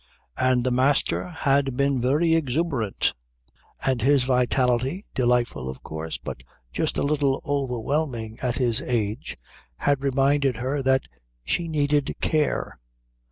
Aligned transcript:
And 0.39 0.63
the 0.63 0.71
Master 0.71 1.27
had 1.29 1.77
been 1.77 2.01
very 2.01 2.33
exuberant; 2.33 3.13
and 3.85 4.01
his 4.01 4.23
vitality, 4.23 5.05
delightful 5.13 5.69
of 5.69 5.83
course 5.83 6.17
but 6.17 6.41
just 6.71 6.97
a 6.97 7.03
little 7.03 7.39
overwhelming 7.45 8.39
at 8.41 8.57
his 8.57 8.81
age, 8.81 9.37
had 9.75 10.01
reminded 10.03 10.55
her 10.55 10.81
that 10.81 11.03
she 11.43 11.67
needed 11.67 12.15
care. 12.19 12.79